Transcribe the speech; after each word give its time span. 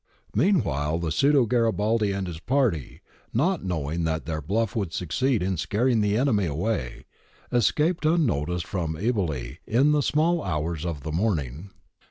^ 0.35 0.35
Meanwhile, 0.35 0.97
the 0.97 1.11
pseudo 1.11 1.45
Garibaldi 1.45 2.11
and 2.11 2.25
his 2.25 2.39
party, 2.39 3.01
not 3.35 3.63
knowing 3.63 4.03
that 4.03 4.25
their 4.25 4.41
bluff 4.41 4.75
would 4.75 4.93
succeed 4.93 5.43
in 5.43 5.57
scaring 5.57 6.01
the 6.01 6.17
enemy 6.17 6.47
away, 6.47 7.05
escaped 7.51 8.03
unnoticed 8.07 8.65
from 8.65 8.95
Eboli 8.95 9.57
in 9.67 9.91
the 9.91 10.01
small 10.01 10.43
hours 10.43 10.87
of 10.87 11.03
the 11.03 11.11
morning. 11.11 11.69